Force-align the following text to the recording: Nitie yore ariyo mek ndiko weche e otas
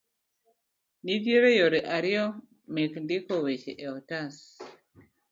Nitie 1.05 1.41
yore 1.59 1.79
ariyo 1.95 2.25
mek 2.73 2.91
ndiko 3.03 3.33
weche 3.43 3.71
e 3.85 3.87
otas 3.97 4.35